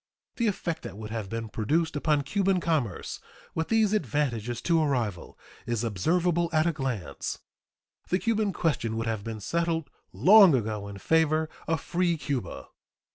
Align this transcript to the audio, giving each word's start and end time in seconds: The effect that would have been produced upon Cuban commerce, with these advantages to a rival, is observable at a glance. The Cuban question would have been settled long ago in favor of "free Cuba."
The 0.37 0.47
effect 0.47 0.81
that 0.81 0.97
would 0.97 1.11
have 1.11 1.29
been 1.29 1.47
produced 1.47 1.95
upon 1.95 2.23
Cuban 2.23 2.59
commerce, 2.59 3.19
with 3.53 3.67
these 3.67 3.93
advantages 3.93 4.59
to 4.63 4.81
a 4.81 4.87
rival, 4.87 5.37
is 5.67 5.83
observable 5.83 6.49
at 6.51 6.65
a 6.65 6.73
glance. 6.73 7.37
The 8.09 8.17
Cuban 8.17 8.51
question 8.51 8.97
would 8.97 9.05
have 9.05 9.23
been 9.23 9.39
settled 9.41 9.91
long 10.11 10.55
ago 10.55 10.87
in 10.87 10.97
favor 10.97 11.49
of 11.67 11.81
"free 11.81 12.17
Cuba." 12.17 12.67